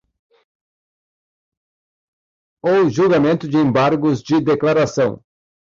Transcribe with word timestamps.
o 2.63 2.89
julgamento 2.89 3.47
de 3.47 3.57
embargos 3.57 4.23
de 4.23 4.41
declaração 4.41 5.23